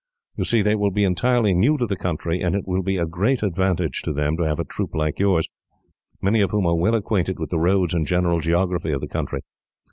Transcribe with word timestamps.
You 0.35 0.45
see, 0.45 0.63
they 0.63 0.73
will 0.73 0.89
be 0.89 1.03
entirely 1.03 1.53
new 1.53 1.77
to 1.77 1.85
the 1.85 1.95
country, 1.95 2.41
and 2.41 2.55
it 2.55 2.67
will 2.67 2.81
be 2.81 2.97
a 2.97 3.05
great 3.05 3.43
advantage 3.43 4.01
to 4.01 4.11
them 4.11 4.35
to 4.37 4.43
have 4.47 4.59
a 4.59 4.63
troop 4.65 4.95
like 4.95 5.19
yours, 5.19 5.47
many 6.19 6.41
of 6.41 6.49
whom 6.49 6.65
are 6.65 6.73
well 6.73 6.95
acquainted 6.95 7.37
with 7.37 7.51
the 7.51 7.59
roads 7.59 7.93
and 7.93 8.03
general 8.07 8.39
geography 8.39 8.89
of 8.93 9.01
the 9.01 9.07
country. 9.07 9.41